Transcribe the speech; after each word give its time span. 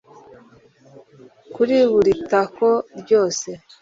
kuri 1.53 1.75
buri 1.91 2.13
tako, 2.31 2.69
ryose 2.99 3.49